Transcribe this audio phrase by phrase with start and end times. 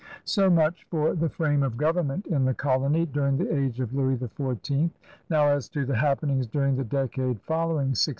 [0.25, 3.93] So much for the frame of government in the col ony during the age of
[3.93, 4.89] Louis XTV.
[5.29, 8.09] Now as to the happenings during the decade following 1663.